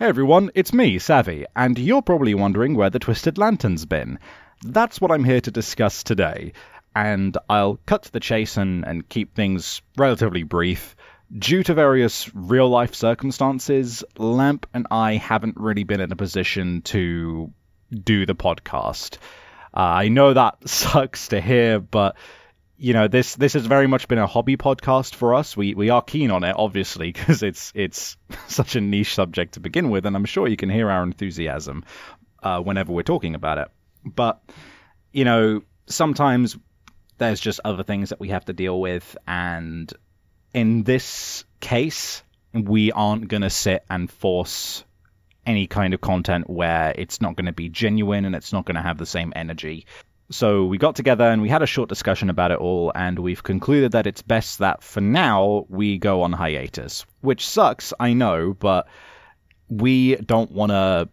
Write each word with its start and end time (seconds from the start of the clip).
Hey 0.00 0.06
everyone, 0.06 0.50
it's 0.54 0.72
me, 0.72 0.98
Savvy, 0.98 1.44
and 1.54 1.78
you're 1.78 2.00
probably 2.00 2.32
wondering 2.32 2.74
where 2.74 2.88
the 2.88 2.98
Twisted 2.98 3.36
Lantern's 3.36 3.84
been. 3.84 4.18
That's 4.62 4.98
what 4.98 5.10
I'm 5.10 5.24
here 5.24 5.42
to 5.42 5.50
discuss 5.50 6.02
today, 6.02 6.54
and 6.96 7.36
I'll 7.50 7.78
cut 7.84 8.04
to 8.04 8.12
the 8.12 8.18
chase 8.18 8.56
and, 8.56 8.82
and 8.86 9.06
keep 9.06 9.34
things 9.34 9.82
relatively 9.98 10.42
brief. 10.42 10.96
Due 11.38 11.62
to 11.64 11.74
various 11.74 12.34
real 12.34 12.70
life 12.70 12.94
circumstances, 12.94 14.02
Lamp 14.16 14.66
and 14.72 14.86
I 14.90 15.16
haven't 15.16 15.58
really 15.58 15.84
been 15.84 16.00
in 16.00 16.12
a 16.12 16.16
position 16.16 16.80
to 16.84 17.52
do 17.92 18.24
the 18.24 18.34
podcast. 18.34 19.18
Uh, 19.74 19.80
I 19.80 20.08
know 20.08 20.32
that 20.32 20.56
sucks 20.66 21.28
to 21.28 21.42
hear, 21.42 21.78
but 21.78 22.16
you 22.80 22.94
know 22.94 23.08
this 23.08 23.36
this 23.36 23.52
has 23.52 23.66
very 23.66 23.86
much 23.86 24.08
been 24.08 24.18
a 24.18 24.26
hobby 24.26 24.56
podcast 24.56 25.14
for 25.14 25.34
us. 25.34 25.54
We 25.54 25.74
we 25.74 25.90
are 25.90 26.00
keen 26.00 26.30
on 26.30 26.44
it, 26.44 26.54
obviously, 26.56 27.12
because 27.12 27.42
it's 27.42 27.72
it's 27.74 28.16
such 28.48 28.74
a 28.74 28.80
niche 28.80 29.14
subject 29.14 29.54
to 29.54 29.60
begin 29.60 29.90
with, 29.90 30.06
and 30.06 30.16
I'm 30.16 30.24
sure 30.24 30.48
you 30.48 30.56
can 30.56 30.70
hear 30.70 30.90
our 30.90 31.02
enthusiasm 31.02 31.84
uh, 32.42 32.60
whenever 32.60 32.92
we're 32.92 33.02
talking 33.02 33.34
about 33.34 33.58
it. 33.58 33.68
But 34.04 34.42
you 35.12 35.26
know, 35.26 35.60
sometimes 35.86 36.56
there's 37.18 37.38
just 37.38 37.60
other 37.66 37.82
things 37.82 38.08
that 38.08 38.20
we 38.20 38.30
have 38.30 38.46
to 38.46 38.54
deal 38.54 38.80
with, 38.80 39.14
and 39.28 39.92
in 40.54 40.82
this 40.82 41.44
case, 41.60 42.22
we 42.54 42.92
aren't 42.92 43.28
going 43.28 43.42
to 43.42 43.50
sit 43.50 43.84
and 43.90 44.10
force 44.10 44.84
any 45.44 45.66
kind 45.66 45.92
of 45.92 46.00
content 46.00 46.48
where 46.48 46.94
it's 46.96 47.20
not 47.20 47.36
going 47.36 47.46
to 47.46 47.52
be 47.52 47.68
genuine 47.68 48.24
and 48.24 48.34
it's 48.34 48.52
not 48.52 48.64
going 48.64 48.76
to 48.76 48.82
have 48.82 48.98
the 48.98 49.06
same 49.06 49.32
energy. 49.36 49.86
So 50.30 50.64
we 50.64 50.78
got 50.78 50.94
together 50.94 51.24
and 51.24 51.42
we 51.42 51.48
had 51.48 51.62
a 51.62 51.66
short 51.66 51.88
discussion 51.88 52.30
about 52.30 52.52
it 52.52 52.58
all, 52.58 52.92
and 52.94 53.18
we've 53.18 53.42
concluded 53.42 53.92
that 53.92 54.06
it's 54.06 54.22
best 54.22 54.60
that 54.60 54.82
for 54.82 55.00
now 55.00 55.66
we 55.68 55.98
go 55.98 56.22
on 56.22 56.32
hiatus. 56.32 57.04
Which 57.20 57.46
sucks, 57.46 57.92
I 57.98 58.12
know, 58.12 58.54
but 58.54 58.86
we 59.68 60.16
don't 60.16 60.52
want 60.52 60.70
to. 60.70 61.08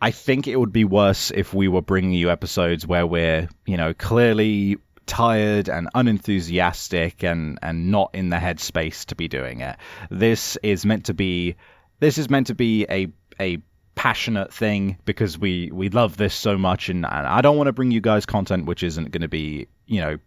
I 0.00 0.12
think 0.12 0.46
it 0.46 0.56
would 0.56 0.72
be 0.72 0.84
worse 0.84 1.30
if 1.34 1.52
we 1.52 1.68
were 1.68 1.82
bringing 1.82 2.12
you 2.12 2.30
episodes 2.30 2.86
where 2.86 3.06
we're, 3.06 3.48
you 3.66 3.76
know, 3.76 3.92
clearly 3.92 4.78
tired 5.04 5.68
and 5.68 5.88
unenthusiastic 5.94 7.24
and 7.24 7.58
and 7.62 7.90
not 7.90 8.10
in 8.14 8.28
the 8.28 8.36
headspace 8.36 9.04
to 9.06 9.14
be 9.14 9.28
doing 9.28 9.60
it. 9.60 9.76
This 10.10 10.56
is 10.62 10.86
meant 10.86 11.06
to 11.06 11.14
be 11.14 11.56
this 12.00 12.16
is 12.16 12.30
meant 12.30 12.46
to 12.46 12.54
be 12.54 12.86
a 12.88 13.08
a 13.40 13.58
passionate 13.98 14.54
thing 14.54 14.96
because 15.04 15.36
we 15.36 15.72
we 15.72 15.88
love 15.88 16.16
this 16.16 16.32
so 16.32 16.56
much 16.56 16.88
and, 16.88 17.04
and 17.04 17.26
I 17.26 17.40
don't 17.40 17.56
want 17.56 17.66
to 17.66 17.72
bring 17.72 17.90
you 17.90 18.00
guys 18.00 18.24
content 18.26 18.66
which 18.66 18.84
isn't 18.84 19.10
going 19.10 19.22
to 19.22 19.28
be, 19.28 19.66
you 19.86 20.00
know, 20.00 20.18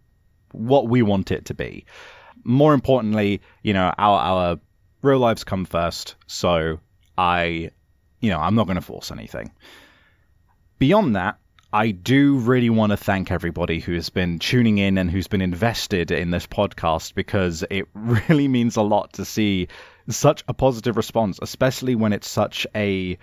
what 0.52 0.88
we 0.88 1.00
want 1.00 1.30
it 1.30 1.46
to 1.46 1.54
be. 1.54 1.86
More 2.44 2.74
importantly, 2.74 3.40
you 3.62 3.72
know, 3.72 3.90
our 3.96 4.18
our 4.18 4.60
real 5.00 5.20
lives 5.20 5.42
come 5.42 5.64
first, 5.64 6.16
so 6.26 6.80
I 7.16 7.70
you 8.20 8.28
know, 8.28 8.38
I'm 8.38 8.54
not 8.54 8.66
going 8.66 8.76
to 8.76 8.82
force 8.82 9.10
anything. 9.10 9.50
Beyond 10.78 11.16
that, 11.16 11.38
I 11.72 11.92
do 11.92 12.36
really 12.36 12.68
want 12.68 12.90
to 12.90 12.98
thank 12.98 13.30
everybody 13.30 13.80
who 13.80 13.94
has 13.94 14.10
been 14.10 14.38
tuning 14.38 14.76
in 14.76 14.98
and 14.98 15.10
who's 15.10 15.28
been 15.28 15.40
invested 15.40 16.10
in 16.10 16.30
this 16.30 16.46
podcast 16.46 17.14
because 17.14 17.64
it 17.70 17.88
really 17.94 18.48
means 18.48 18.76
a 18.76 18.82
lot 18.82 19.14
to 19.14 19.24
see 19.24 19.68
such 20.10 20.44
a 20.46 20.52
positive 20.52 20.98
response, 20.98 21.38
especially 21.40 21.94
when 21.94 22.12
it's 22.12 22.28
such 22.28 22.66
a 22.74 23.16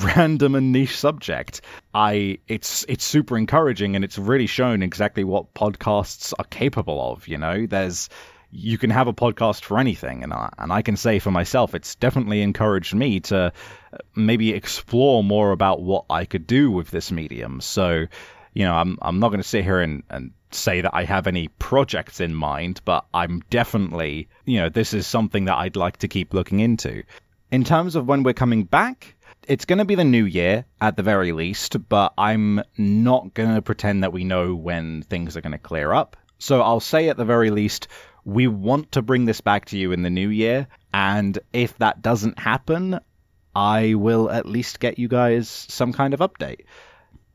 random 0.00 0.54
and 0.54 0.72
niche 0.72 0.96
subject. 0.96 1.60
I 1.94 2.38
it's 2.48 2.84
it's 2.88 3.04
super 3.04 3.36
encouraging 3.36 3.96
and 3.96 4.04
it's 4.04 4.18
really 4.18 4.46
shown 4.46 4.82
exactly 4.82 5.24
what 5.24 5.54
podcasts 5.54 6.32
are 6.38 6.44
capable 6.46 7.12
of, 7.12 7.28
you 7.28 7.38
know. 7.38 7.66
There's 7.66 8.08
you 8.50 8.76
can 8.76 8.90
have 8.90 9.08
a 9.08 9.14
podcast 9.14 9.62
for 9.64 9.78
anything 9.78 10.22
and 10.22 10.32
I, 10.32 10.50
and 10.58 10.72
I 10.72 10.82
can 10.82 10.96
say 10.96 11.18
for 11.18 11.30
myself 11.30 11.74
it's 11.74 11.94
definitely 11.94 12.42
encouraged 12.42 12.94
me 12.94 13.20
to 13.20 13.50
uh, 13.94 13.98
maybe 14.14 14.52
explore 14.52 15.24
more 15.24 15.52
about 15.52 15.80
what 15.80 16.04
I 16.10 16.26
could 16.26 16.46
do 16.46 16.70
with 16.70 16.90
this 16.90 17.10
medium. 17.10 17.62
So, 17.62 18.06
you 18.52 18.64
know, 18.64 18.74
I'm 18.74 18.98
I'm 19.00 19.20
not 19.20 19.28
going 19.28 19.40
to 19.40 19.48
sit 19.48 19.64
here 19.64 19.80
and 19.80 20.02
and 20.10 20.32
say 20.54 20.80
that 20.82 20.94
I 20.94 21.04
have 21.04 21.26
any 21.26 21.48
projects 21.48 22.20
in 22.20 22.34
mind, 22.34 22.80
but 22.84 23.06
I'm 23.14 23.42
definitely, 23.50 24.28
you 24.44 24.60
know, 24.60 24.68
this 24.68 24.92
is 24.92 25.06
something 25.06 25.46
that 25.46 25.56
I'd 25.56 25.76
like 25.76 25.98
to 25.98 26.08
keep 26.08 26.34
looking 26.34 26.60
into. 26.60 27.02
In 27.50 27.64
terms 27.64 27.96
of 27.96 28.06
when 28.06 28.22
we're 28.22 28.32
coming 28.34 28.64
back, 28.64 29.14
it's 29.48 29.64
going 29.64 29.78
to 29.78 29.84
be 29.84 29.94
the 29.94 30.04
new 30.04 30.24
year 30.24 30.64
at 30.80 30.96
the 30.96 31.02
very 31.02 31.32
least, 31.32 31.88
but 31.88 32.12
I'm 32.16 32.62
not 32.76 33.34
going 33.34 33.54
to 33.54 33.62
pretend 33.62 34.02
that 34.02 34.12
we 34.12 34.24
know 34.24 34.54
when 34.54 35.02
things 35.02 35.36
are 35.36 35.40
going 35.40 35.52
to 35.52 35.58
clear 35.58 35.92
up. 35.92 36.16
So 36.38 36.60
I'll 36.60 36.80
say 36.80 37.08
at 37.08 37.16
the 37.16 37.24
very 37.24 37.50
least, 37.50 37.88
we 38.24 38.46
want 38.46 38.92
to 38.92 39.02
bring 39.02 39.24
this 39.24 39.40
back 39.40 39.66
to 39.66 39.78
you 39.78 39.92
in 39.92 40.02
the 40.02 40.10
new 40.10 40.28
year, 40.28 40.68
and 40.94 41.38
if 41.52 41.76
that 41.78 42.02
doesn't 42.02 42.38
happen, 42.38 42.98
I 43.54 43.94
will 43.94 44.30
at 44.30 44.46
least 44.46 44.80
get 44.80 44.98
you 44.98 45.08
guys 45.08 45.48
some 45.48 45.92
kind 45.92 46.14
of 46.14 46.20
update. 46.20 46.62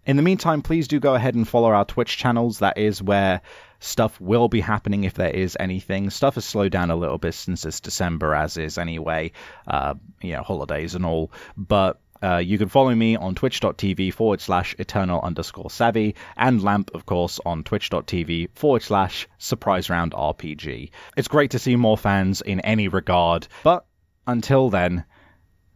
In 0.07 0.15
the 0.15 0.23
meantime, 0.23 0.61
please 0.61 0.87
do 0.87 1.01
go 1.01 1.15
ahead 1.15 1.35
and 1.35 1.45
follow 1.45 1.67
our 1.67 1.83
Twitch 1.83 2.15
channels. 2.15 2.59
That 2.59 2.77
is 2.77 3.03
where 3.03 3.41
stuff 3.79 4.19
will 4.21 4.47
be 4.47 4.61
happening 4.61 5.03
if 5.03 5.15
there 5.15 5.29
is 5.29 5.57
anything. 5.59 6.09
Stuff 6.09 6.35
has 6.35 6.45
slowed 6.45 6.71
down 6.71 6.91
a 6.91 6.95
little 6.95 7.17
bit 7.17 7.33
since 7.33 7.65
it's 7.65 7.81
December, 7.81 8.33
as 8.33 8.55
is 8.55 8.77
anyway, 8.77 9.33
uh, 9.67 9.95
you 10.21 10.31
know, 10.31 10.43
holidays 10.43 10.95
and 10.95 11.05
all. 11.05 11.33
But 11.57 11.99
uh, 12.23 12.37
you 12.37 12.57
can 12.57 12.69
follow 12.69 12.95
me 12.95 13.17
on 13.17 13.35
twitch.tv 13.35 14.13
forward 14.13 14.39
slash 14.39 14.73
eternal 14.79 15.19
underscore 15.19 15.69
savvy 15.69 16.15
and 16.37 16.63
Lamp, 16.63 16.89
of 16.93 17.05
course, 17.05 17.41
on 17.45 17.65
twitch.tv 17.65 18.51
forward 18.53 18.83
slash 18.83 19.27
surprise 19.39 19.89
round 19.89 20.13
RPG. 20.13 20.89
It's 21.17 21.27
great 21.27 21.51
to 21.51 21.59
see 21.59 21.75
more 21.75 21.97
fans 21.97 22.39
in 22.39 22.61
any 22.61 22.87
regard, 22.87 23.49
but 23.61 23.85
until 24.25 24.69
then, 24.69 25.03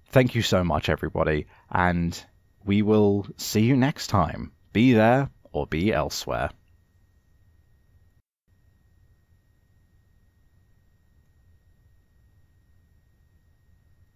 thank 0.08 0.36
you 0.36 0.42
so 0.42 0.64
much, 0.64 0.88
everybody, 0.88 1.48
and 1.70 2.26
we 2.66 2.82
will 2.82 3.26
see 3.38 3.62
you 3.62 3.76
next 3.76 4.08
time. 4.08 4.52
Be 4.74 4.94
there 4.94 5.30
or 5.52 5.68
be 5.68 5.92
elsewhere. 5.94 6.50